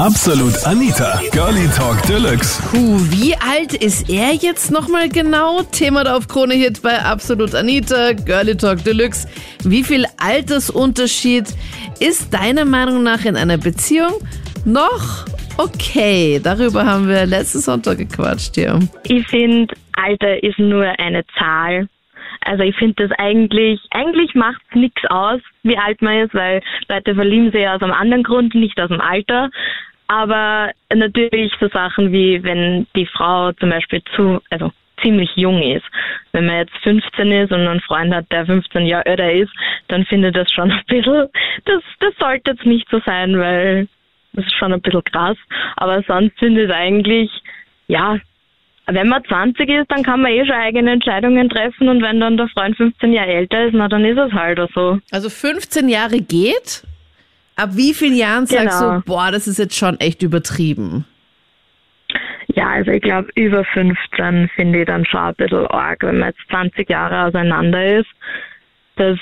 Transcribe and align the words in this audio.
Absolut 0.00 0.54
Anita, 0.64 1.20
Girlie 1.30 1.68
Talk 1.76 2.00
Deluxe. 2.08 2.62
Puh, 2.70 2.96
wie 3.10 3.34
alt 3.34 3.74
ist 3.74 4.08
er 4.08 4.32
jetzt 4.32 4.70
nochmal 4.70 5.10
genau? 5.10 5.60
Thema 5.60 6.04
da 6.04 6.16
auf 6.16 6.26
Krone 6.26 6.54
Hit 6.54 6.80
bei 6.80 6.98
Absolut 6.98 7.54
Anita, 7.54 8.14
Girlie 8.14 8.56
Talk 8.56 8.82
Deluxe. 8.82 9.28
Wie 9.62 9.84
viel 9.84 10.06
Altersunterschied 10.16 11.48
ist 12.00 12.32
deiner 12.32 12.64
Meinung 12.64 13.02
nach 13.02 13.26
in 13.26 13.36
einer 13.36 13.58
Beziehung 13.58 14.14
noch 14.64 15.26
okay? 15.58 16.40
Darüber 16.42 16.86
haben 16.86 17.06
wir 17.06 17.26
letzten 17.26 17.58
Sonntag 17.58 17.98
gequatscht 17.98 18.54
hier. 18.54 18.78
Ich 19.04 19.28
finde, 19.28 19.74
Alter 20.02 20.42
ist 20.42 20.58
nur 20.58 20.86
eine 20.98 21.24
Zahl. 21.38 21.88
Also 22.40 22.62
ich 22.62 22.74
finde 22.76 23.06
das 23.06 23.18
eigentlich, 23.18 23.78
eigentlich 23.90 24.34
macht 24.34 24.62
es 24.70 24.76
nichts 24.76 25.02
aus, 25.10 25.42
wie 25.62 25.76
alt 25.76 26.00
man 26.00 26.20
ist, 26.20 26.34
weil 26.34 26.62
Leute 26.88 27.14
verlieben 27.14 27.52
sich 27.52 27.68
aus 27.68 27.82
einem 27.82 27.92
anderen 27.92 28.22
Grund, 28.22 28.54
nicht 28.54 28.80
aus 28.80 28.88
dem 28.88 29.02
Alter. 29.02 29.50
Aber 30.10 30.72
natürlich 30.92 31.52
so 31.60 31.68
Sachen 31.68 32.10
wie, 32.10 32.42
wenn 32.42 32.84
die 32.96 33.06
Frau 33.06 33.52
zum 33.52 33.70
Beispiel 33.70 34.02
zu, 34.16 34.40
also 34.50 34.72
ziemlich 35.00 35.30
jung 35.36 35.62
ist. 35.62 35.84
Wenn 36.32 36.46
man 36.46 36.56
jetzt 36.56 36.76
15 36.82 37.30
ist 37.30 37.52
und 37.52 37.60
einen 37.60 37.80
Freund 37.80 38.12
hat, 38.12 38.26
der 38.32 38.44
15 38.44 38.86
Jahre 38.86 39.06
älter 39.06 39.32
ist, 39.32 39.52
dann 39.86 40.04
finde 40.06 40.28
ich 40.28 40.34
das 40.34 40.50
schon 40.50 40.72
ein 40.72 40.82
bisschen, 40.88 41.28
das, 41.64 41.82
das 42.00 42.12
sollte 42.18 42.50
jetzt 42.50 42.66
nicht 42.66 42.88
so 42.90 42.98
sein, 43.06 43.38
weil 43.38 43.86
das 44.32 44.46
ist 44.46 44.56
schon 44.56 44.72
ein 44.72 44.80
bisschen 44.80 45.04
krass. 45.04 45.38
Aber 45.76 46.02
sonst 46.02 46.36
finde 46.40 46.64
ich 46.64 46.72
eigentlich, 46.72 47.30
ja, 47.86 48.18
wenn 48.86 49.08
man 49.08 49.24
20 49.24 49.68
ist, 49.68 49.92
dann 49.92 50.02
kann 50.02 50.22
man 50.22 50.32
eh 50.32 50.44
schon 50.44 50.56
eigene 50.56 50.90
Entscheidungen 50.90 51.48
treffen 51.48 51.88
und 51.88 52.02
wenn 52.02 52.18
dann 52.18 52.36
der 52.36 52.48
Freund 52.48 52.76
15 52.76 53.12
Jahre 53.12 53.30
älter 53.30 53.66
ist, 53.66 53.74
na 53.74 53.86
dann 53.86 54.04
ist 54.04 54.18
es 54.18 54.32
halt 54.32 54.58
so. 54.74 54.98
Also 55.12 55.30
15 55.30 55.88
Jahre 55.88 56.18
geht? 56.18 56.82
Ab 57.60 57.70
wie 57.74 57.94
vielen 57.94 58.16
Jahren 58.16 58.46
sagst 58.46 58.80
Genau. 58.80 58.96
du, 58.96 59.02
boah, 59.04 59.30
das 59.30 59.46
ist 59.46 59.58
jetzt 59.58 59.76
schon 59.76 59.98
echt 60.00 60.22
übertrieben? 60.22 61.04
Ja, 62.54 62.70
also 62.70 62.90
ich 62.90 63.02
glaube, 63.02 63.28
über 63.36 63.64
15 63.64 64.48
finde 64.56 64.80
ich 64.80 64.86
dann 64.86 65.04
schon 65.04 65.20
ein 65.20 65.34
bisschen 65.34 65.66
arg, 65.68 66.02
wenn 66.02 66.18
man 66.18 66.30
jetzt 66.30 66.40
20 66.50 66.88
Jahre 66.88 67.26
auseinander 67.26 67.98
ist. 67.98 68.08
Das 68.96 69.18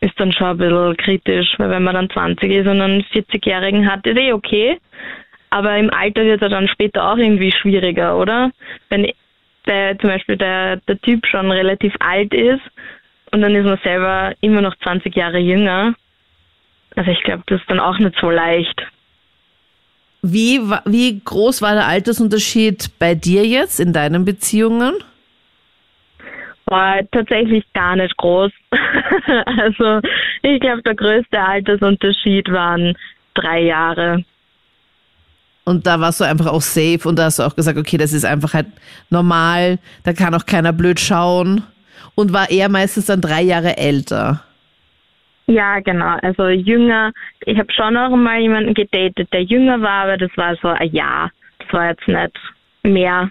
ist 0.00 0.18
dann 0.20 0.32
schon 0.32 0.48
ein 0.48 0.58
bisschen 0.58 0.96
kritisch, 0.98 1.54
weil 1.58 1.70
wenn 1.70 1.82
man 1.84 1.94
dann 1.94 2.10
20 2.10 2.50
ist 2.50 2.66
und 2.66 2.80
einen 2.80 3.02
40-Jährigen 3.02 3.90
hat, 3.90 4.06
ist 4.06 4.18
eh 4.18 4.32
okay. 4.32 4.78
Aber 5.50 5.76
im 5.78 5.90
Alter 5.90 6.24
wird 6.24 6.42
es 6.42 6.50
dann 6.50 6.68
später 6.68 7.10
auch 7.10 7.16
irgendwie 7.16 7.52
schwieriger, 7.52 8.18
oder? 8.18 8.50
Wenn 8.90 9.10
der, 9.66 9.98
zum 9.98 10.10
Beispiel 10.10 10.36
der, 10.36 10.76
der 10.88 11.00
Typ 11.00 11.26
schon 11.26 11.50
relativ 11.50 11.94
alt 12.00 12.34
ist 12.34 12.62
und 13.32 13.40
dann 13.40 13.54
ist 13.54 13.64
man 13.64 13.78
selber 13.82 14.34
immer 14.40 14.60
noch 14.60 14.76
20 14.82 15.14
Jahre 15.16 15.38
jünger. 15.38 15.94
Also 16.96 17.10
ich 17.10 17.22
glaube, 17.22 17.42
das 17.46 17.60
ist 17.60 17.70
dann 17.70 17.80
auch 17.80 17.98
nicht 17.98 18.16
so 18.20 18.30
leicht. 18.30 18.82
Wie, 20.22 20.60
wie 20.86 21.20
groß 21.24 21.62
war 21.62 21.74
der 21.74 21.86
Altersunterschied 21.86 22.98
bei 22.98 23.14
dir 23.14 23.46
jetzt 23.46 23.78
in 23.78 23.92
deinen 23.92 24.24
Beziehungen? 24.24 24.94
War 26.64 27.08
tatsächlich 27.12 27.64
gar 27.74 27.94
nicht 27.94 28.16
groß. 28.16 28.50
also 28.72 30.00
ich 30.42 30.58
glaube, 30.58 30.82
der 30.82 30.96
größte 30.96 31.40
Altersunterschied 31.40 32.50
waren 32.50 32.96
drei 33.34 33.60
Jahre. 33.62 34.24
Und 35.64 35.86
da 35.86 36.00
warst 36.00 36.20
du 36.20 36.24
einfach 36.24 36.46
auch 36.46 36.62
safe 36.62 37.08
und 37.08 37.16
da 37.16 37.24
hast 37.24 37.38
du 37.38 37.42
auch 37.42 37.54
gesagt, 37.54 37.78
okay, 37.78 37.96
das 37.96 38.12
ist 38.12 38.24
einfach 38.24 38.54
halt 38.54 38.66
normal, 39.10 39.78
da 40.04 40.12
kann 40.12 40.34
auch 40.34 40.46
keiner 40.46 40.72
blöd 40.72 40.98
schauen. 40.98 41.62
Und 42.14 42.32
war 42.32 42.50
er 42.50 42.68
meistens 42.68 43.06
dann 43.06 43.20
drei 43.20 43.42
Jahre 43.42 43.76
älter. 43.76 44.45
Ja, 45.46 45.78
genau. 45.80 46.16
Also 46.22 46.48
jünger. 46.48 47.12
Ich 47.44 47.56
habe 47.58 47.72
schon 47.72 47.96
auch 47.96 48.14
mal 48.16 48.40
jemanden 48.40 48.74
gedatet, 48.74 49.28
der 49.32 49.42
jünger 49.44 49.80
war, 49.80 50.04
aber 50.04 50.16
das 50.16 50.30
war 50.36 50.56
so 50.60 50.68
ein 50.68 50.90
Jahr. 50.92 51.30
Das 51.60 51.72
war 51.72 51.90
jetzt 51.90 52.06
nicht 52.08 52.36
mehr. 52.82 53.30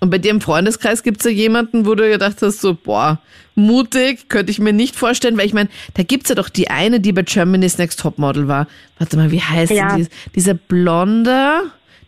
Und 0.00 0.10
bei 0.10 0.18
dir 0.18 0.30
im 0.30 0.40
Freundeskreis 0.40 1.02
gibt 1.02 1.18
es 1.20 1.24
ja 1.24 1.30
jemanden, 1.30 1.86
wo 1.86 1.94
du 1.94 2.08
gedacht 2.08 2.36
hast, 2.42 2.60
so, 2.60 2.74
boah, 2.74 3.20
mutig, 3.54 4.28
könnte 4.28 4.50
ich 4.50 4.58
mir 4.58 4.72
nicht 4.72 4.94
vorstellen, 4.96 5.36
weil 5.38 5.46
ich 5.46 5.54
meine, 5.54 5.68
da 5.94 6.02
gibt's 6.02 6.28
ja 6.28 6.34
doch 6.34 6.48
die 6.48 6.68
eine, 6.70 7.00
die 7.00 7.12
bei 7.12 7.22
Germany's 7.22 7.78
Next 7.78 8.00
Topmodel 8.00 8.48
war. 8.48 8.66
Warte 8.98 9.16
mal, 9.16 9.30
wie 9.30 9.40
heißt 9.40 9.72
Ja. 9.72 9.96
die? 9.96 10.06
Dieser 10.34 10.54
Blonde, 10.54 11.62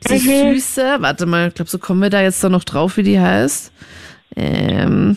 diese 0.09 0.15
Mhm. 0.31 0.55
Süße, 0.55 0.97
warte 1.01 1.27
mal, 1.27 1.49
ich 1.49 1.55
glaube, 1.55 1.71
so 1.71 1.79
kommen 1.79 2.01
wir 2.03 2.11
da 2.11 2.23
jetzt 2.23 2.43
da 2.43 2.49
noch 2.49 2.65
drauf, 2.65 2.97
wie 2.97 3.03
die 3.03 3.21
heißt. 3.21 3.73
Ähm, 4.37 5.17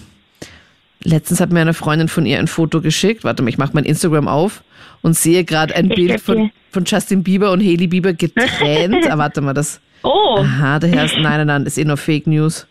letztens 1.03 1.39
hat 1.39 1.51
mir 1.51 1.61
eine 1.61 1.73
Freundin 1.73 2.07
von 2.07 2.25
ihr 2.25 2.39
ein 2.39 2.47
Foto 2.47 2.81
geschickt. 2.81 3.23
Warte 3.23 3.43
mal, 3.43 3.49
ich 3.49 3.57
mache 3.57 3.71
mein 3.73 3.85
Instagram 3.85 4.27
auf 4.27 4.63
und 5.01 5.15
sehe 5.15 5.43
gerade 5.43 5.75
ein 5.75 5.89
Ich 5.89 5.95
Bild 5.95 6.21
von, 6.21 6.51
von 6.71 6.83
Justin 6.85 7.23
Bieber 7.23 7.51
und 7.51 7.61
Hailey 7.61 7.87
Bieber 7.87 8.13
getrennt. 8.13 9.05
ah, 9.09 9.17
warte 9.17 9.41
mal, 9.41 9.53
das. 9.53 9.79
Oh, 10.03 10.37
Aha, 10.39 10.79
daher 10.79 11.05
ist, 11.05 11.15
nein, 11.15 11.37
nein, 11.37 11.47
nein, 11.47 11.65
ist 11.65 11.77
eh 11.77 11.85
nur 11.85 11.97
Fake 11.97 12.27
News. 12.27 12.67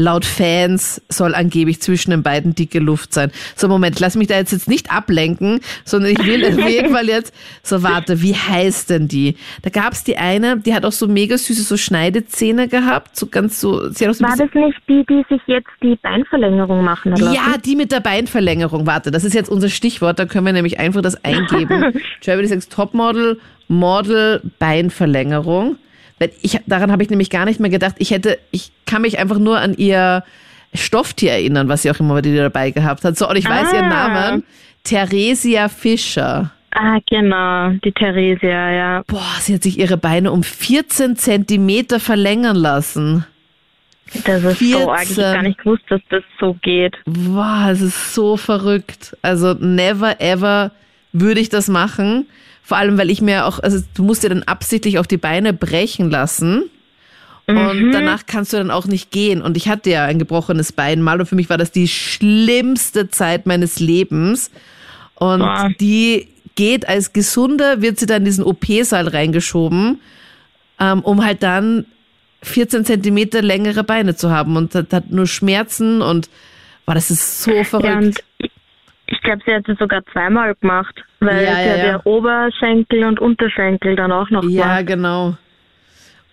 Laut 0.00 0.24
Fans 0.24 1.02
soll 1.08 1.34
angeblich 1.34 1.82
zwischen 1.82 2.12
den 2.12 2.22
beiden 2.22 2.54
dicke 2.54 2.78
Luft 2.78 3.12
sein. 3.12 3.32
So, 3.56 3.66
Moment, 3.66 3.98
lass 3.98 4.14
mich 4.14 4.28
da 4.28 4.36
jetzt, 4.36 4.52
jetzt 4.52 4.68
nicht 4.68 4.92
ablenken, 4.92 5.58
sondern 5.84 6.12
ich 6.12 6.24
will 6.24 6.46
auf 6.46 6.68
jeden 6.68 6.92
Fall 6.92 7.08
jetzt, 7.08 7.34
so 7.64 7.82
warte, 7.82 8.22
wie 8.22 8.34
heißt 8.34 8.90
denn 8.90 9.08
die? 9.08 9.36
Da 9.62 9.70
gab's 9.70 10.04
die 10.04 10.16
eine, 10.16 10.56
die 10.60 10.72
hat 10.72 10.84
auch 10.84 10.92
so 10.92 11.08
mega 11.08 11.36
süße 11.36 11.62
so 11.62 11.76
Schneidezähne 11.76 12.68
gehabt, 12.68 13.16
so 13.16 13.26
ganz 13.26 13.60
so, 13.60 13.90
sie 13.90 14.04
hat 14.04 14.12
auch 14.12 14.14
so 14.14 14.24
war 14.24 14.36
das 14.36 14.54
nicht 14.54 14.78
die, 14.88 15.04
die 15.08 15.24
sich 15.28 15.42
jetzt 15.46 15.70
die 15.82 15.96
Beinverlängerung 15.96 16.84
machen 16.84 17.10
lassen? 17.10 17.32
ja, 17.32 17.56
die 17.58 17.74
mit 17.74 17.90
der 17.90 18.00
Beinverlängerung. 18.00 18.86
Warte, 18.86 19.10
das 19.10 19.24
ist 19.24 19.34
jetzt 19.34 19.50
unser 19.50 19.68
Stichwort, 19.68 20.20
da 20.20 20.26
können 20.26 20.46
wir 20.46 20.52
nämlich 20.52 20.78
einfach 20.78 21.02
das 21.02 21.24
eingeben. 21.24 22.00
Germany's 22.20 22.50
Next 22.50 22.72
Topmodel, 22.72 23.40
Model, 23.66 24.42
Beinverlängerung. 24.60 25.76
Ich, 26.42 26.58
daran 26.66 26.90
habe 26.92 27.02
ich 27.02 27.10
nämlich 27.10 27.30
gar 27.30 27.44
nicht 27.44 27.60
mehr 27.60 27.70
gedacht. 27.70 27.94
Ich 27.98 28.10
hätte, 28.10 28.38
ich 28.50 28.70
kann 28.86 29.02
mich 29.02 29.18
einfach 29.18 29.38
nur 29.38 29.58
an 29.58 29.74
ihr 29.74 30.24
Stofftier 30.74 31.32
erinnern, 31.32 31.68
was 31.68 31.82
sie 31.82 31.90
auch 31.90 32.00
immer 32.00 32.20
dir 32.22 32.42
dabei 32.42 32.70
gehabt 32.70 33.04
hat. 33.04 33.16
So, 33.16 33.28
und 33.28 33.36
ich 33.36 33.48
weiß 33.48 33.72
ihren 33.72 33.86
Ah. 33.92 34.08
Namen. 34.08 34.44
Theresia 34.84 35.68
Fischer. 35.68 36.50
Ah, 36.72 36.98
genau, 37.08 37.70
die 37.84 37.92
Theresia, 37.92 38.70
ja. 38.70 39.02
Boah, 39.06 39.22
sie 39.40 39.54
hat 39.54 39.62
sich 39.62 39.78
ihre 39.78 39.96
Beine 39.96 40.30
um 40.32 40.42
14 40.42 41.16
Zentimeter 41.16 41.98
verlängern 41.98 42.56
lassen. 42.56 43.24
Das 44.24 44.42
ist 44.44 44.60
so 44.60 44.90
arg. 44.90 45.02
Ich 45.02 45.08
14. 45.08 45.16
gar 45.34 45.42
nicht 45.42 45.58
gewusst, 45.58 45.82
dass 45.88 46.00
das 46.10 46.22
so 46.40 46.56
geht. 46.62 46.96
Wow, 47.06 47.70
es 47.70 47.80
ist 47.82 48.14
so 48.14 48.36
verrückt. 48.36 49.16
Also 49.22 49.54
never 49.54 50.20
ever 50.20 50.70
würde 51.12 51.40
ich 51.40 51.48
das 51.48 51.68
machen. 51.68 52.26
Vor 52.68 52.76
allem, 52.76 52.98
weil 52.98 53.08
ich 53.08 53.22
mir 53.22 53.46
auch, 53.46 53.60
also 53.60 53.82
du 53.94 54.02
musst 54.02 54.22
dir 54.24 54.28
dann 54.28 54.42
absichtlich 54.42 54.98
auch 54.98 55.06
die 55.06 55.16
Beine 55.16 55.54
brechen 55.54 56.10
lassen. 56.10 56.64
Und 57.46 57.92
danach 57.92 58.26
kannst 58.26 58.52
du 58.52 58.58
dann 58.58 58.70
auch 58.70 58.84
nicht 58.84 59.10
gehen. 59.10 59.40
Und 59.40 59.56
ich 59.56 59.70
hatte 59.70 59.88
ja 59.88 60.04
ein 60.04 60.18
gebrochenes 60.18 60.70
Bein 60.72 61.00
mal 61.00 61.18
und 61.18 61.24
für 61.26 61.34
mich 61.34 61.48
war 61.48 61.56
das 61.56 61.72
die 61.72 61.88
schlimmste 61.88 63.08
Zeit 63.08 63.46
meines 63.46 63.80
Lebens. 63.80 64.50
Und 65.14 65.38
Boah. 65.38 65.70
die 65.80 66.28
geht 66.56 66.86
als 66.86 67.14
gesunder, 67.14 67.80
wird 67.80 67.98
sie 67.98 68.04
dann 68.04 68.18
in 68.18 68.24
diesen 68.26 68.44
OP-Saal 68.44 69.08
reingeschoben, 69.08 69.98
ähm, 70.78 71.00
um 71.00 71.24
halt 71.24 71.42
dann 71.42 71.86
14 72.42 72.84
Zentimeter 72.84 73.40
längere 73.40 73.82
Beine 73.82 74.14
zu 74.14 74.30
haben 74.30 74.56
und 74.58 74.74
hat, 74.74 74.92
hat 74.92 75.10
nur 75.10 75.26
Schmerzen 75.26 76.02
und 76.02 76.28
boah, 76.84 76.94
das 76.94 77.10
ist 77.10 77.44
so 77.44 77.50
Ja, 77.50 77.64
verrückt. 77.64 77.96
und 77.96 78.50
ich, 79.18 79.22
glaube, 79.24 79.42
sie 79.46 79.52
hat 79.54 79.68
es 79.68 79.78
sogar 79.78 80.02
zweimal 80.12 80.54
gemacht, 80.54 80.94
weil 81.20 81.44
Ja, 81.44 81.54
sie 81.56 81.66
ja, 81.66 81.72
hat 81.72 81.78
ja. 81.80 81.86
ja 81.86 82.00
Oberschenkel 82.04 83.04
und 83.04 83.20
Unterschenkel 83.20 83.96
dann 83.96 84.12
auch 84.12 84.30
noch 84.30 84.44
Ja, 84.44 84.80
gemacht. 84.82 84.86
genau. 84.86 85.36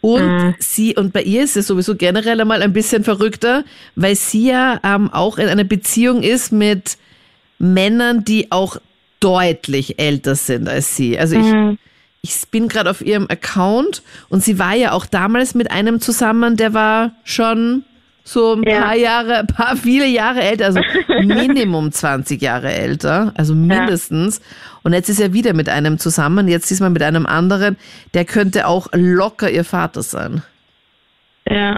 Und 0.01 0.27
Mhm. 0.27 0.55
sie, 0.59 0.95
und 0.95 1.13
bei 1.13 1.23
ihr 1.23 1.43
ist 1.43 1.57
es 1.57 1.67
sowieso 1.67 1.95
generell 1.95 2.39
einmal 2.39 2.61
ein 2.61 2.73
bisschen 2.73 3.03
verrückter, 3.03 3.63
weil 3.95 4.15
sie 4.15 4.49
ja 4.49 4.79
ähm, 4.83 5.09
auch 5.11 5.37
in 5.39 5.49
einer 5.49 5.63
Beziehung 5.63 6.21
ist 6.21 6.51
mit 6.51 6.97
Männern, 7.57 8.23
die 8.23 8.51
auch 8.51 8.77
deutlich 9.19 9.97
älter 9.99 10.35
sind 10.35 10.67
als 10.67 10.95
sie. 10.95 11.17
Also 11.17 11.39
ich, 11.39 11.45
Mhm. 11.47 11.79
ich 12.21 12.35
bin 12.51 12.67
gerade 12.67 12.89
auf 12.91 13.01
ihrem 13.01 13.25
Account 13.29 14.03
und 14.29 14.43
sie 14.43 14.59
war 14.59 14.75
ja 14.75 14.91
auch 14.91 15.07
damals 15.07 15.55
mit 15.55 15.71
einem 15.71 15.99
zusammen, 15.99 16.55
der 16.55 16.75
war 16.75 17.11
schon 17.23 17.83
so 18.27 18.53
ein 18.55 18.63
Ja. 18.63 18.81
paar 18.81 18.95
Jahre, 18.95 19.39
ein 19.39 19.47
paar 19.47 19.75
viele 19.77 20.07
Jahre 20.07 20.41
älter, 20.41 20.65
also 20.65 20.79
Minimum 21.23 21.91
20 21.91 22.41
Jahre 22.41 22.73
älter, 22.73 23.31
also 23.37 23.53
mindestens. 23.53 24.41
Und 24.83 24.93
jetzt 24.93 25.09
ist 25.09 25.19
er 25.21 25.31
wieder 25.33 25.53
mit 25.53 25.69
einem 25.69 25.99
zusammen, 25.99 26.47
jetzt 26.47 26.69
diesmal 26.69 26.89
mit 26.89 27.03
einem 27.03 27.25
anderen, 27.27 27.77
der 28.15 28.25
könnte 28.25 28.67
auch 28.67 28.87
locker 28.93 29.49
ihr 29.49 29.63
Vater 29.63 30.01
sein. 30.01 30.41
Ja. 31.49 31.77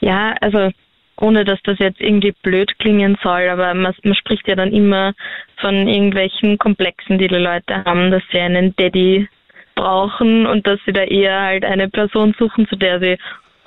Ja, 0.00 0.34
also 0.40 0.70
ohne 1.18 1.44
dass 1.44 1.58
das 1.64 1.78
jetzt 1.78 2.00
irgendwie 2.00 2.32
blöd 2.42 2.78
klingen 2.78 3.16
soll, 3.22 3.48
aber 3.48 3.72
man, 3.74 3.94
man 4.02 4.14
spricht 4.14 4.46
ja 4.48 4.54
dann 4.54 4.72
immer 4.72 5.12
von 5.60 5.88
irgendwelchen 5.88 6.58
Komplexen, 6.58 7.18
die 7.18 7.28
die 7.28 7.36
Leute 7.36 7.84
haben, 7.84 8.10
dass 8.10 8.22
sie 8.32 8.38
einen 8.40 8.74
Daddy 8.76 9.28
brauchen 9.74 10.46
und 10.46 10.66
dass 10.66 10.78
sie 10.86 10.92
da 10.92 11.02
eher 11.02 11.40
halt 11.40 11.64
eine 11.64 11.88
Person 11.88 12.34
suchen, 12.38 12.66
zu 12.68 12.76
der 12.76 12.98
sie 13.00 13.18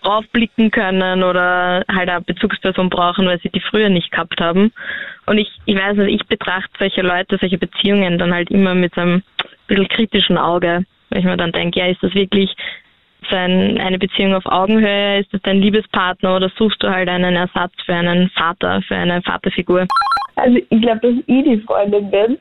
raufblicken 0.06 0.72
können 0.72 1.24
oder 1.24 1.84
halt 1.90 2.10
eine 2.10 2.22
Bezugsperson 2.22 2.90
brauchen, 2.90 3.26
weil 3.26 3.40
sie 3.40 3.50
die 3.50 3.60
früher 3.60 3.90
nicht 3.90 4.12
gehabt 4.12 4.40
haben. 4.40 4.72
Und 5.26 5.38
ich, 5.38 5.50
ich 5.66 5.76
weiß 5.76 5.98
nicht, 5.98 6.22
ich 6.22 6.28
betrachte 6.28 6.72
solche 6.80 7.02
Leute, 7.02 7.38
solche 7.40 7.58
Beziehungen 7.58 8.18
dann 8.18 8.34
halt 8.34 8.50
immer 8.52 8.76
mit 8.76 8.96
so 8.96 9.02
einem 9.02 9.24
bisschen 9.68 9.88
kritischen 9.88 10.38
Auge, 10.38 10.86
weil 11.10 11.20
ich 11.20 11.26
mir 11.26 11.38
dann 11.38 11.52
denke, 11.52 11.80
ja, 11.80 11.88
ist 11.88 12.04
das 12.04 12.14
wirklich 12.14 12.54
so 13.30 13.36
ein, 13.36 13.78
eine 13.80 14.00
Beziehung 14.00 14.34
auf 14.34 14.46
Augenhöhe? 14.46 15.20
Ist 15.20 15.34
das 15.34 15.42
dein 15.44 15.62
Liebespartner 15.62 16.36
oder 16.36 16.50
suchst 16.58 16.82
du 16.84 16.90
halt 16.90 17.10
einen 17.10 17.36
Ersatz 17.36 17.74
für 17.86 17.94
einen 17.94 18.30
Vater, 18.30 18.82
für 18.88 18.96
eine 18.96 19.22
Vaterfigur? 19.22 19.88
Also 20.36 20.58
ich 20.58 20.82
glaube, 20.82 21.00
dass 21.02 21.14
ich 21.28 21.44
die 21.44 21.62
Freundin 21.66 22.10
bin, 22.10 22.38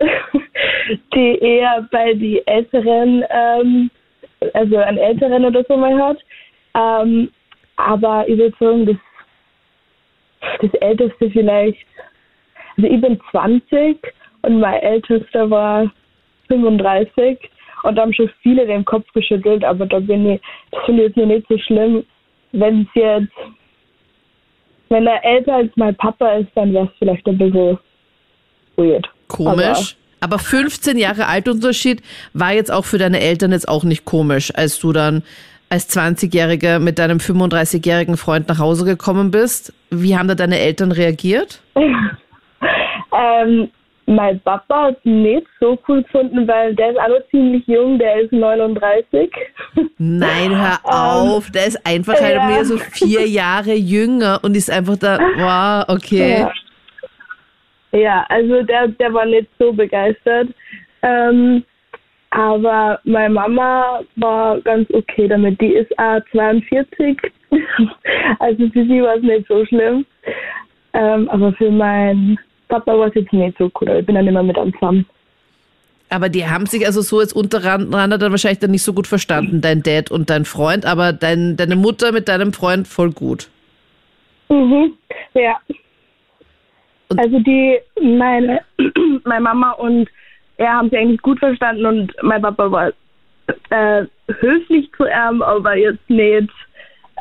die 1.14 1.38
eher 1.40 1.86
bei 1.90 2.14
die 2.14 2.40
Älteren, 2.46 3.24
ähm, 3.30 3.90
also 4.54 4.76
einen 4.76 4.98
Älteren 4.98 5.44
oder 5.44 5.64
so 5.64 5.76
mal 5.76 5.98
hat. 6.00 6.18
Ähm, 6.74 7.30
aber 7.78 8.28
ich 8.28 8.36
würde 8.36 8.56
sagen, 8.58 8.86
das, 8.86 8.96
das 10.60 10.80
Älteste 10.80 11.30
vielleicht, 11.30 11.86
also 12.76 12.90
ich 12.90 13.00
bin 13.00 13.20
20 13.30 13.96
und 14.42 14.60
mein 14.60 14.80
Ältester 14.82 15.48
war 15.48 15.90
35 16.48 17.38
und 17.84 17.94
da 17.94 18.02
haben 18.02 18.12
schon 18.12 18.30
viele 18.42 18.66
den 18.66 18.84
Kopf 18.84 19.06
geschüttelt, 19.14 19.64
aber 19.64 19.86
da 19.86 20.00
bin 20.00 20.28
ich, 20.28 20.40
das 20.72 20.84
finde 20.84 21.02
ich 21.02 21.08
jetzt 21.08 21.16
noch 21.16 21.26
nicht 21.26 21.46
so 21.48 21.58
schlimm. 21.58 22.04
Wenn 22.52 22.82
es 22.82 22.88
jetzt, 22.94 23.32
wenn 24.88 25.06
er 25.06 25.24
älter 25.24 25.54
als 25.56 25.70
mein 25.76 25.94
Papa 25.96 26.32
ist, 26.32 26.50
dann 26.54 26.72
wäre 26.72 26.86
es 26.86 26.98
vielleicht 26.98 27.26
ein 27.28 27.38
bisschen 27.38 27.78
weird. 28.76 29.08
Komisch. 29.28 29.96
Aber, 30.20 30.34
aber 30.34 30.38
15 30.38 30.98
Jahre 30.98 31.26
Altunterschied 31.26 32.02
war 32.32 32.52
jetzt 32.52 32.72
auch 32.72 32.84
für 32.84 32.98
deine 32.98 33.20
Eltern 33.20 33.52
jetzt 33.52 33.68
auch 33.68 33.84
nicht 33.84 34.04
komisch, 34.04 34.52
als 34.54 34.80
du 34.80 34.92
dann 34.92 35.22
als 35.68 35.88
20-Jähriger 35.96 36.78
mit 36.78 36.98
deinem 36.98 37.18
35-jährigen 37.18 38.16
Freund 38.16 38.48
nach 38.48 38.58
Hause 38.58 38.84
gekommen 38.84 39.30
bist. 39.30 39.72
Wie 39.90 40.16
haben 40.16 40.28
da 40.28 40.34
deine 40.34 40.58
Eltern 40.58 40.92
reagiert? 40.92 41.62
ähm, 41.74 43.70
mein 44.06 44.40
Papa 44.40 44.84
hat 44.84 44.96
es 44.98 45.04
nicht 45.04 45.46
so 45.60 45.78
cool 45.86 46.02
gefunden, 46.02 46.48
weil 46.48 46.74
der 46.74 46.92
ist 46.92 46.98
auch 46.98 47.08
noch 47.08 47.28
ziemlich 47.30 47.66
jung, 47.66 47.98
der 47.98 48.22
ist 48.22 48.32
39. 48.32 49.30
Nein, 49.98 50.56
hör 50.56 50.78
auf. 50.84 51.50
Der 51.50 51.66
ist 51.66 51.86
einfach 51.86 52.18
halt 52.18 52.36
ja. 52.36 52.46
mehr 52.46 52.64
so 52.64 52.78
vier 52.78 53.26
Jahre 53.28 53.74
jünger 53.74 54.40
und 54.42 54.56
ist 54.56 54.70
einfach 54.70 54.96
da, 54.96 55.18
wow, 55.18 55.94
okay. 55.94 56.40
Ja. 56.40 56.52
Ja, 57.90 58.26
also 58.28 58.62
der, 58.62 58.88
der 58.88 59.12
war 59.12 59.24
nicht 59.24 59.48
so 59.58 59.72
begeistert. 59.72 60.48
Ähm, 61.02 61.64
aber 62.30 63.00
meine 63.04 63.32
Mama 63.34 64.00
war 64.16 64.60
ganz 64.60 64.88
okay 64.92 65.28
damit. 65.28 65.60
Die 65.60 65.72
ist 65.74 65.96
auch 65.98 66.20
42. 66.32 67.18
also 68.38 68.68
für 68.70 68.84
sie 68.84 69.02
war 69.02 69.16
es 69.16 69.22
nicht 69.22 69.46
so 69.48 69.64
schlimm. 69.66 70.04
Ähm, 70.94 71.28
aber 71.30 71.52
für 71.54 71.70
meinen 71.70 72.38
Papa 72.68 72.98
war 72.98 73.08
es 73.08 73.14
jetzt 73.14 73.32
nicht 73.32 73.56
so 73.58 73.70
cool. 73.80 73.96
Ich 74.00 74.06
bin 74.06 74.14
dann 74.14 74.26
immer 74.26 74.42
mit 74.42 74.58
am 74.58 74.72
zusammen. 74.74 75.06
Aber 76.10 76.28
die 76.30 76.46
haben 76.46 76.64
sich 76.66 76.86
also 76.86 77.02
so 77.02 77.20
jetzt 77.20 77.34
untereinander 77.34 78.16
dann 78.16 78.30
wahrscheinlich 78.30 78.60
dann 78.60 78.70
nicht 78.70 78.82
so 78.82 78.94
gut 78.94 79.06
verstanden, 79.06 79.60
dein 79.60 79.82
Dad 79.82 80.10
und 80.10 80.30
dein 80.30 80.46
Freund, 80.46 80.86
aber 80.86 81.12
dein, 81.12 81.56
deine 81.58 81.76
Mutter 81.76 82.12
mit 82.12 82.28
deinem 82.28 82.54
Freund 82.54 82.88
voll 82.88 83.10
gut. 83.10 83.48
Mhm, 84.48 84.92
ja. 85.34 85.56
Und- 87.10 87.18
also 87.20 87.38
die, 87.40 87.78
meine, 88.02 88.60
meine 89.24 89.40
Mama 89.42 89.72
und 89.72 90.08
er 90.58 90.72
haben 90.74 90.90
sich 90.90 90.98
eigentlich 90.98 91.22
gut 91.22 91.38
verstanden 91.38 91.86
und 91.86 92.14
mein 92.22 92.42
Papa 92.42 92.70
war 92.70 92.92
äh, 93.70 94.04
höflich 94.40 94.90
zu 94.96 95.04
ihm, 95.06 95.40
aber 95.40 95.76
jetzt 95.76 96.10
nicht, 96.10 96.50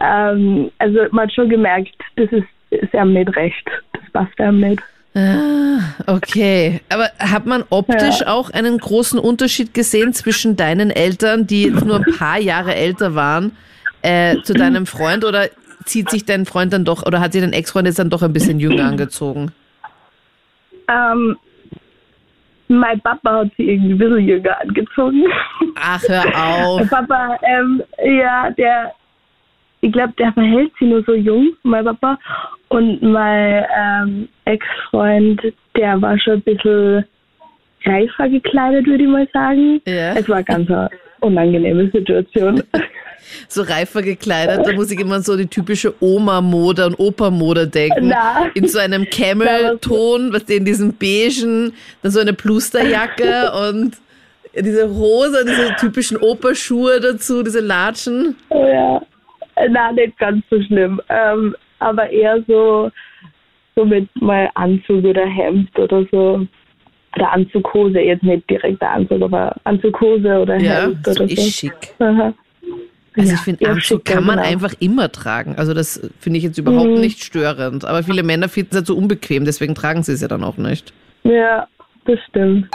ähm, 0.01 0.71
also 0.79 0.99
man 1.11 1.27
hat 1.27 1.33
schon 1.33 1.49
gemerkt, 1.49 1.95
das 2.15 2.31
ist, 2.31 2.47
ist 2.71 2.93
ihm 2.93 3.13
nicht 3.13 3.35
recht. 3.35 3.69
Das 3.93 4.11
passt 4.11 4.39
ihm 4.39 4.59
nicht. 4.59 4.81
Ah, 5.15 5.79
okay. 6.05 6.81
Aber 6.89 7.09
hat 7.19 7.45
man 7.45 7.63
optisch 7.69 8.25
auch 8.25 8.49
einen 8.51 8.77
großen 8.77 9.17
Unterschied 9.17 9.73
gesehen 9.73 10.13
zwischen 10.13 10.55
deinen 10.55 10.91
Eltern, 10.91 11.47
die 11.47 11.63
jetzt 11.63 11.85
nur 11.85 11.97
ein 11.97 12.15
paar 12.17 12.39
Jahre 12.39 12.75
älter 12.75 13.15
waren, 13.15 13.55
äh, 14.01 14.41
zu 14.43 14.53
deinem 14.53 14.85
Freund 14.85 15.25
oder 15.25 15.47
zieht 15.85 16.09
sich 16.09 16.25
dein 16.25 16.45
Freund 16.45 16.73
dann 16.73 16.85
doch 16.85 17.05
oder 17.05 17.19
hat 17.19 17.33
sich 17.33 17.41
dein 17.41 17.53
Ex-Freund 17.53 17.87
jetzt 17.87 17.99
dann 17.99 18.09
doch 18.09 18.21
ein 18.21 18.33
bisschen 18.33 18.59
jünger 18.59 18.85
angezogen? 18.85 19.51
Ähm, 20.89 21.37
mein 22.67 22.99
Papa 23.01 23.39
hat 23.39 23.51
sie 23.57 23.69
irgendwie 23.69 23.93
ein 23.93 23.97
bisschen 23.97 24.27
jünger 24.27 24.61
angezogen. 24.61 25.23
Ach, 25.75 26.01
hör 26.07 26.23
auf. 26.25 26.89
Papa, 26.89 27.37
ähm, 27.43 27.83
ja, 28.03 28.49
der, 28.51 28.93
ich 29.81 29.91
glaube, 29.91 30.13
der 30.17 30.33
verhält 30.33 30.71
sie 30.79 30.85
nur 30.85 31.03
so 31.03 31.13
jung, 31.13 31.53
mein 31.63 31.85
Papa. 31.85 32.19
Und 32.69 33.01
mein 33.01 33.65
ähm, 33.77 34.29
Ex-Freund, 34.45 35.41
der 35.75 36.01
war 36.01 36.19
schon 36.19 36.33
ein 36.33 36.41
bisschen 36.41 37.05
reifer 37.85 38.29
gekleidet, 38.29 38.85
würde 38.85 39.03
ich 39.03 39.09
mal 39.09 39.27
sagen. 39.31 39.81
Ja. 39.85 40.13
Es 40.13 40.27
war 40.27 40.43
ganz 40.43 40.69
eine 40.69 40.89
unangenehme 41.21 41.89
Situation. 41.89 42.61
So 43.47 43.61
reifer 43.61 44.01
gekleidet, 44.01 44.65
da 44.65 44.73
muss 44.73 44.91
ich 44.91 44.99
immer 44.99 45.21
so 45.21 45.35
die 45.37 45.47
typische 45.47 45.93
Oma-Mode 45.99 46.85
und 46.85 46.99
Opa-Mode 46.99 47.67
denken. 47.67 48.09
Na. 48.09 48.49
In 48.53 48.67
so 48.67 48.79
einem 48.79 49.05
Camel-Ton, 49.09 50.33
was 50.33 50.43
in 50.43 50.65
diesem 50.65 50.93
beigen, 50.93 51.73
dann 52.01 52.11
so 52.11 52.19
eine 52.19 52.33
Plusterjacke 52.33 53.51
und 53.69 53.97
diese 54.55 54.89
Hose 54.89 55.41
und 55.41 55.49
diese 55.49 55.75
typischen 55.79 56.17
Operschuhe 56.17 56.99
dazu, 56.99 57.43
diese 57.43 57.59
Latschen. 57.59 58.35
Oh 58.49 58.65
ja, 58.65 59.01
na, 59.69 59.91
nicht 59.91 60.17
ganz 60.17 60.43
so 60.49 60.61
schlimm. 60.63 61.01
Ähm, 61.09 61.55
aber 61.79 62.09
eher 62.09 62.43
so, 62.47 62.89
so 63.75 63.85
mit 63.85 64.09
mal 64.21 64.49
Anzug 64.55 65.03
oder 65.03 65.25
Hemd 65.25 65.77
oder 65.77 66.05
so. 66.11 66.47
Oder 67.15 67.31
Anzughose, 67.31 67.99
jetzt 67.99 68.23
nicht 68.23 68.47
direkt 68.49 68.81
der 68.81 68.91
Anzug, 68.91 69.21
aber 69.21 69.55
Anzughose 69.63 70.39
oder 70.39 70.57
Ja, 70.57 70.81
Hemd 70.83 71.05
so 71.05 71.11
oder 71.11 71.27
so. 71.27 71.33
ist 71.33 71.53
schick. 71.55 71.93
Aha. 71.99 72.33
Also 73.17 73.29
Ja, 73.29 73.35
ich 73.35 73.41
finde, 73.41 73.69
Anzug 73.69 74.05
kann 74.05 74.23
man 74.25 74.37
genau. 74.37 74.47
einfach 74.47 74.73
immer 74.79 75.11
tragen. 75.11 75.55
Also 75.57 75.73
das 75.73 76.09
finde 76.19 76.37
ich 76.37 76.43
jetzt 76.43 76.57
überhaupt 76.57 76.89
Mhm. 76.91 77.01
nicht 77.01 77.23
störend. 77.23 77.83
Aber 77.85 78.03
viele 78.03 78.23
Männer 78.23 78.47
finden 78.47 78.69
es 78.71 78.77
halt 78.77 78.87
so 78.87 78.95
unbequem, 78.95 79.43
deswegen 79.45 79.75
tragen 79.75 80.03
sie 80.03 80.13
es 80.13 80.21
ja 80.21 80.27
dann 80.27 80.43
auch 80.43 80.57
nicht. 80.57 80.93
Ja, 81.23 81.67
das 82.05 82.19
stimmt. 82.29 82.67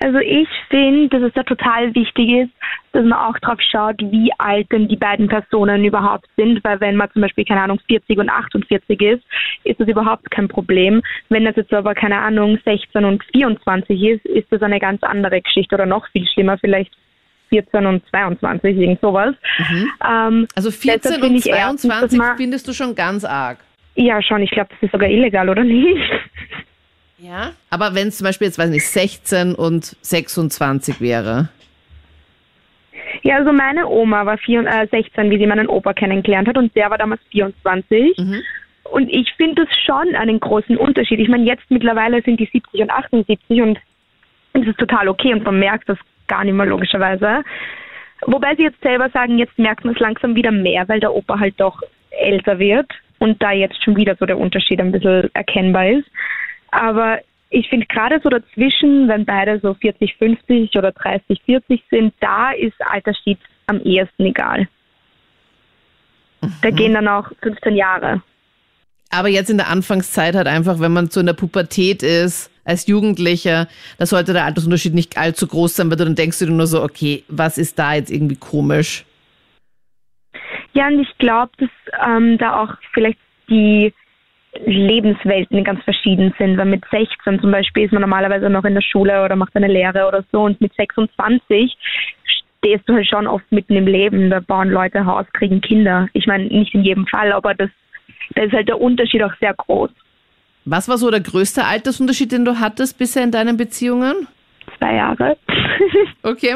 Also 0.00 0.18
ich 0.18 0.48
finde, 0.70 1.08
dass 1.08 1.22
es 1.22 1.32
da 1.34 1.42
total 1.42 1.92
wichtig 1.92 2.30
ist, 2.30 2.50
dass 2.92 3.02
man 3.04 3.18
auch 3.18 3.36
drauf 3.40 3.58
schaut, 3.60 3.96
wie 3.98 4.30
alt 4.38 4.70
denn 4.70 4.86
die 4.86 4.96
beiden 4.96 5.26
Personen 5.26 5.84
überhaupt 5.84 6.26
sind, 6.36 6.62
weil 6.62 6.80
wenn 6.80 6.94
man 6.94 7.10
zum 7.10 7.22
Beispiel, 7.22 7.44
keine 7.44 7.62
Ahnung, 7.62 7.80
40 7.88 8.16
und 8.16 8.30
48 8.30 9.00
ist, 9.02 9.24
ist 9.64 9.80
das 9.80 9.88
überhaupt 9.88 10.30
kein 10.30 10.46
Problem. 10.46 11.02
Wenn 11.30 11.44
das 11.44 11.56
jetzt 11.56 11.74
aber, 11.74 11.94
keine 11.96 12.16
Ahnung, 12.18 12.58
16 12.64 13.04
und 13.04 13.24
24 13.32 14.00
ist, 14.00 14.24
ist 14.26 14.46
das 14.50 14.62
eine 14.62 14.78
ganz 14.78 15.02
andere 15.02 15.42
Geschichte 15.42 15.74
oder 15.74 15.86
noch 15.86 16.06
viel 16.12 16.26
schlimmer, 16.28 16.58
vielleicht 16.58 16.92
14 17.48 17.86
und 17.86 18.06
22, 18.10 18.76
irgend 18.76 19.00
sowas. 19.00 19.34
Ähm, 20.06 20.46
Also 20.54 20.70
deshalb 20.70 21.02
14 21.02 21.12
finde 21.14 21.26
und 21.28 21.34
ich 21.36 21.46
erstens, 21.46 21.82
dass 21.82 21.88
22 22.10 22.18
man- 22.18 22.36
findest 22.36 22.68
du 22.68 22.72
schon 22.72 22.94
ganz 22.94 23.24
arg. 23.24 23.58
Ja, 23.96 24.22
schon, 24.22 24.42
ich 24.42 24.50
glaube, 24.50 24.70
das 24.70 24.82
ist 24.82 24.92
sogar 24.92 25.08
illegal, 25.08 25.48
oder 25.48 25.64
nicht? 25.64 25.98
Ja. 27.18 27.50
Aber 27.70 27.94
wenn 27.96 28.08
es 28.08 28.18
zum 28.18 28.26
Beispiel 28.26 28.46
jetzt, 28.46 28.58
weiß 28.58 28.70
nicht, 28.70 28.86
16 28.86 29.54
und 29.54 29.96
26 30.02 31.00
wäre. 31.00 31.48
Ja, 33.22 33.36
also 33.36 33.52
meine 33.52 33.86
Oma 33.88 34.24
war 34.26 34.38
vier, 34.38 34.64
äh, 34.66 34.86
16, 34.90 35.30
wie 35.30 35.38
sie 35.38 35.46
meinen 35.46 35.66
Opa 35.66 35.92
kennengelernt 35.94 36.46
hat 36.48 36.56
und 36.56 36.74
der 36.76 36.90
war 36.90 36.98
damals 36.98 37.20
24. 37.32 38.16
Mhm. 38.18 38.42
Und 38.84 39.08
ich 39.10 39.32
finde 39.36 39.64
das 39.64 39.74
schon 39.84 40.14
einen 40.14 40.38
großen 40.40 40.76
Unterschied. 40.76 41.18
Ich 41.20 41.28
meine, 41.28 41.44
jetzt 41.44 41.64
mittlerweile 41.68 42.22
sind 42.22 42.38
die 42.40 42.48
70 42.52 42.80
und 42.82 42.90
78 42.90 43.60
und 43.62 43.78
es 44.54 44.66
ist 44.66 44.78
total 44.78 45.08
okay 45.08 45.32
und 45.34 45.42
man 45.44 45.58
merkt 45.58 45.88
das 45.88 45.98
gar 46.28 46.44
nicht 46.44 46.54
mehr 46.54 46.66
logischerweise. 46.66 47.42
Wobei 48.26 48.54
sie 48.56 48.64
jetzt 48.64 48.80
selber 48.82 49.10
sagen, 49.10 49.38
jetzt 49.38 49.58
merkt 49.58 49.84
man 49.84 49.94
es 49.94 50.00
langsam 50.00 50.34
wieder 50.34 50.50
mehr, 50.50 50.88
weil 50.88 51.00
der 51.00 51.14
Opa 51.14 51.38
halt 51.38 51.54
doch 51.58 51.82
älter 52.10 52.58
wird 52.58 52.90
und 53.18 53.42
da 53.42 53.52
jetzt 53.52 53.82
schon 53.82 53.96
wieder 53.96 54.16
so 54.16 54.26
der 54.26 54.38
Unterschied 54.38 54.80
ein 54.80 54.92
bisschen 54.92 55.30
erkennbar 55.34 55.88
ist. 55.88 56.08
Aber 56.70 57.20
ich 57.50 57.68
finde 57.68 57.86
gerade 57.86 58.20
so 58.22 58.28
dazwischen, 58.28 59.08
wenn 59.08 59.24
beide 59.24 59.58
so 59.60 59.74
40, 59.74 60.16
50 60.16 60.76
oder 60.76 60.92
30, 60.92 61.40
40 61.44 61.82
sind, 61.90 62.14
da 62.20 62.52
ist 62.52 62.76
Altersschied 62.80 63.38
am 63.66 63.80
ehesten 63.80 64.26
egal. 64.26 64.68
Da 66.62 66.70
gehen 66.70 66.94
dann 66.94 67.08
auch 67.08 67.30
15 67.42 67.74
Jahre. 67.74 68.22
Aber 69.10 69.28
jetzt 69.28 69.50
in 69.50 69.56
der 69.56 69.68
Anfangszeit 69.68 70.34
halt 70.34 70.46
einfach, 70.46 70.80
wenn 70.80 70.92
man 70.92 71.08
so 71.08 71.20
in 71.20 71.26
der 71.26 71.32
Pubertät 71.32 72.02
ist, 72.02 72.50
als 72.64 72.86
Jugendlicher, 72.86 73.66
da 73.98 74.04
sollte 74.04 74.34
der 74.34 74.44
Altersunterschied 74.44 74.94
nicht 74.94 75.16
allzu 75.16 75.46
groß 75.46 75.76
sein, 75.76 75.90
weil 75.90 75.96
du 75.96 76.04
dann 76.04 76.14
denkst 76.14 76.38
du 76.38 76.44
dir 76.44 76.52
nur 76.52 76.66
so, 76.66 76.82
okay, 76.82 77.24
was 77.28 77.56
ist 77.56 77.78
da 77.78 77.94
jetzt 77.94 78.10
irgendwie 78.10 78.36
komisch? 78.36 79.04
Ja, 80.74 80.88
und 80.88 81.00
ich 81.00 81.18
glaube, 81.18 81.50
dass 81.58 81.70
ähm, 82.06 82.36
da 82.36 82.62
auch 82.62 82.74
vielleicht 82.92 83.18
die 83.48 83.92
Lebenswelten 84.66 85.64
ganz 85.64 85.82
verschieden 85.84 86.34
sind, 86.38 86.58
weil 86.58 86.66
mit 86.66 86.84
16 86.90 87.40
zum 87.40 87.50
Beispiel 87.50 87.84
ist 87.84 87.92
man 87.92 88.02
normalerweise 88.02 88.50
noch 88.50 88.64
in 88.64 88.74
der 88.74 88.82
Schule 88.82 89.24
oder 89.24 89.36
macht 89.36 89.54
eine 89.56 89.68
Lehre 89.68 90.06
oder 90.06 90.24
so 90.32 90.42
und 90.42 90.60
mit 90.60 90.74
26 90.74 91.76
stehst 92.58 92.88
du 92.88 92.94
halt 92.94 93.08
schon 93.08 93.26
oft 93.26 93.50
mitten 93.50 93.76
im 93.76 93.86
Leben, 93.86 94.30
da 94.30 94.40
bauen 94.40 94.70
Leute 94.70 95.06
Haus, 95.06 95.26
kriegen 95.32 95.60
Kinder. 95.60 96.08
Ich 96.12 96.26
meine, 96.26 96.44
nicht 96.44 96.74
in 96.74 96.82
jedem 96.82 97.06
Fall, 97.06 97.32
aber 97.32 97.54
das, 97.54 97.70
da 98.34 98.42
ist 98.42 98.52
halt 98.52 98.68
der 98.68 98.80
Unterschied 98.80 99.22
auch 99.22 99.32
sehr 99.40 99.54
groß. 99.54 99.90
Was 100.64 100.88
war 100.88 100.98
so 100.98 101.10
der 101.10 101.20
größte 101.20 101.64
Altersunterschied, 101.64 102.32
den 102.32 102.44
du 102.44 102.60
hattest 102.60 102.98
bisher 102.98 103.24
in 103.24 103.30
deinen 103.30 103.56
Beziehungen? 103.56 104.26
Zwei 104.78 104.94
Jahre. 104.96 105.36
Okay. 106.22 106.54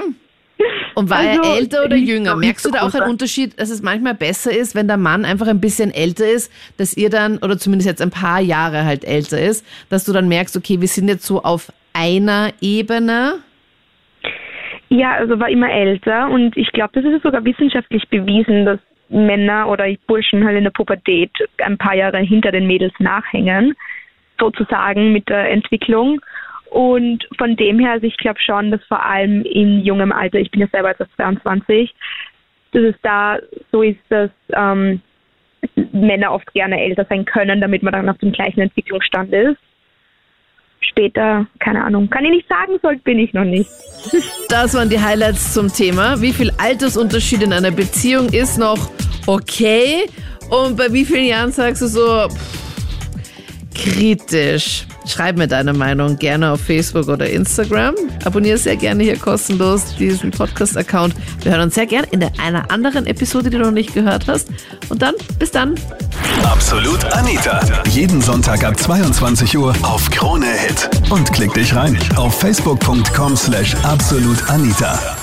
Und 0.94 1.10
war 1.10 1.18
Also, 1.18 1.42
er 1.42 1.56
älter 1.58 1.84
oder 1.84 1.96
jünger? 1.96 2.36
Merkst 2.36 2.64
du 2.64 2.70
da 2.70 2.82
auch 2.82 2.94
einen. 2.94 3.10
Unterschied, 3.10 3.58
dass 3.58 3.70
es 3.70 3.82
manchmal 3.82 4.14
besser 4.14 4.56
ist, 4.56 4.74
wenn 4.74 4.86
der 4.86 4.96
Mann 4.96 5.24
einfach 5.24 5.48
ein 5.48 5.60
bisschen 5.60 5.92
älter 5.92 6.28
ist, 6.28 6.52
dass 6.76 6.96
ihr 6.96 7.10
dann, 7.10 7.38
oder 7.38 7.58
zumindest 7.58 7.88
jetzt 7.88 8.02
ein 8.02 8.10
paar 8.10 8.40
Jahre 8.40 8.84
halt 8.84 9.04
älter 9.04 9.40
ist, 9.40 9.66
dass 9.88 10.04
du 10.04 10.12
dann 10.12 10.28
merkst, 10.28 10.56
okay, 10.56 10.80
wir 10.80 10.88
sind 10.88 11.08
jetzt 11.08 11.24
so 11.24 11.42
auf 11.42 11.72
einer 11.94 12.50
Ebene? 12.60 13.38
Ja, 14.88 15.14
also 15.14 15.40
war 15.40 15.48
immer 15.48 15.70
älter 15.70 16.28
und 16.28 16.56
ich 16.56 16.70
glaube, 16.72 17.00
das 17.00 17.12
ist 17.12 17.22
sogar 17.22 17.44
wissenschaftlich 17.44 18.06
bewiesen, 18.10 18.66
dass 18.66 18.78
Männer 19.12 19.68
oder 19.68 19.86
Burschen 20.06 20.44
halt 20.44 20.56
in 20.56 20.64
der 20.64 20.70
Pubertät 20.70 21.30
ein 21.58 21.78
paar 21.78 21.94
Jahre 21.94 22.18
hinter 22.18 22.50
den 22.50 22.66
Mädels 22.66 22.94
nachhängen, 22.98 23.74
sozusagen 24.38 25.12
mit 25.12 25.28
der 25.28 25.50
Entwicklung. 25.50 26.20
Und 26.70 27.28
von 27.36 27.54
dem 27.56 27.78
her, 27.78 27.92
also 27.92 28.06
ich 28.06 28.16
glaube 28.16 28.40
schon, 28.40 28.70
dass 28.70 28.82
vor 28.84 29.04
allem 29.04 29.42
in 29.42 29.84
jungem 29.84 30.10
Alter, 30.10 30.38
ich 30.38 30.50
bin 30.50 30.62
ja 30.62 30.68
selber 30.68 30.90
jetzt 30.90 31.14
22, 31.16 31.94
dass 32.72 32.82
es 32.82 32.94
da 33.02 33.38
so 33.70 33.82
ist, 33.82 34.00
dass 34.08 34.30
ähm, 34.54 35.02
Männer 35.92 36.32
oft 36.32 36.50
gerne 36.54 36.80
älter 36.80 37.04
sein 37.08 37.26
können, 37.26 37.60
damit 37.60 37.82
man 37.82 37.92
dann 37.92 38.08
auf 38.08 38.18
dem 38.18 38.32
gleichen 38.32 38.60
Entwicklungsstand 38.60 39.32
ist. 39.32 39.58
Später, 40.80 41.46
keine 41.60 41.84
Ahnung, 41.84 42.10
kann 42.10 42.24
ich 42.24 42.32
nicht 42.32 42.48
sagen, 42.48 42.78
so 42.82 42.88
alt 42.88 43.04
bin 43.04 43.18
ich 43.18 43.32
noch 43.34 43.44
nicht. 43.44 43.70
Das 44.48 44.74
waren 44.74 44.90
die 44.90 45.00
Highlights 45.00 45.54
zum 45.54 45.68
Thema. 45.68 46.20
Wie 46.20 46.32
viel 46.32 46.50
Altersunterschied 46.58 47.42
in 47.42 47.54
einer 47.54 47.70
Beziehung 47.70 48.28
ist 48.28 48.58
noch 48.58 48.90
okay? 49.26 50.08
Und 50.50 50.76
bei 50.76 50.92
wie 50.92 51.04
vielen 51.04 51.24
Jahren 51.24 51.52
sagst 51.52 51.82
du 51.82 51.88
so 51.88 52.28
pff, 52.28 53.74
kritisch? 53.74 54.86
Schreib 55.06 55.36
mir 55.36 55.48
deine 55.48 55.72
Meinung 55.72 56.16
gerne 56.16 56.52
auf 56.52 56.60
Facebook 56.60 57.08
oder 57.08 57.28
Instagram. 57.28 57.94
Abonniere 58.24 58.56
sehr 58.56 58.76
gerne 58.76 59.02
hier 59.02 59.16
kostenlos 59.18 59.96
diesen 59.98 60.30
Podcast-Account. 60.30 61.14
Wir 61.42 61.52
hören 61.52 61.62
uns 61.62 61.74
sehr 61.74 61.86
gerne 61.86 62.06
in 62.12 62.22
einer 62.38 62.70
anderen 62.70 63.06
Episode, 63.06 63.50
die 63.50 63.56
du 63.56 63.64
noch 63.64 63.72
nicht 63.72 63.94
gehört 63.94 64.28
hast. 64.28 64.48
Und 64.88 65.02
dann, 65.02 65.14
bis 65.38 65.50
dann. 65.50 65.74
Absolut 66.44 67.04
Anita. 67.12 67.60
Jeden 67.88 68.20
Sonntag 68.20 68.64
ab 68.64 68.78
22 68.78 69.58
Uhr 69.58 69.74
auf 69.82 70.08
Krone 70.10 70.46
Hit. 70.46 70.88
Und 71.10 71.32
klick 71.32 71.52
dich 71.54 71.74
rein 71.74 71.98
auf 72.16 72.38
facebook.com 72.38 73.36
slash 73.36 73.74
absolutanita. 73.82 75.21